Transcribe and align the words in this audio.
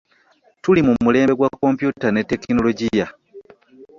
Tuli 0.61 0.81
mu 0.87 0.93
mulembe 1.03 1.33
gwa 1.37 1.49
kompyuta 1.59 2.07
ne 2.11 2.21
tekinogiya. 2.29 3.07